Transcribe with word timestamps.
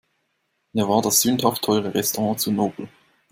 Mir 0.73 0.89
war 0.89 1.03
das 1.03 1.21
sündhaft 1.21 1.61
teure 1.61 1.93
Restaurant 1.93 2.39
zu 2.39 2.51
nobel. 2.51 2.89